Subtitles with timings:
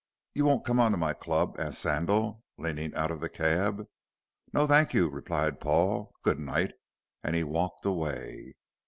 [0.33, 3.87] "You won't come on to my club?" asked Sandal, leaning out of the cab.
[4.51, 6.11] "No, thank you," replied Paul.
[6.23, 6.73] "Good night,"
[7.23, 8.55] and he walked away.